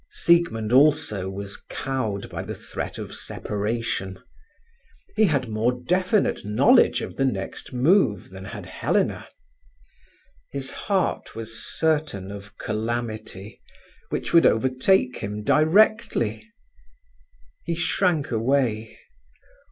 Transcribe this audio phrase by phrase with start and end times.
[0.09, 4.17] Siegmund also was cowed by the threat of separation.
[5.15, 9.27] He had more definite knowledge of the next move than had Helena.
[10.49, 13.61] His heart was certain of calamity,
[14.09, 16.49] which would overtake him directly.
[17.63, 18.97] He shrank away.